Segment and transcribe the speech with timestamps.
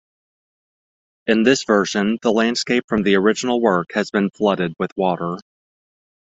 [1.27, 5.37] In this version, the landscape from the original work has been flooded with water.